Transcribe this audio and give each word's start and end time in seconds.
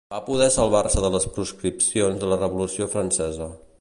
Va 0.13 0.19
poder 0.27 0.45
salvar-se 0.53 1.03
de 1.03 1.11
les 1.15 1.27
proscripcions 1.35 2.25
de 2.25 2.31
la 2.33 2.39
revolució 2.45 2.89
francesa. 2.95 3.51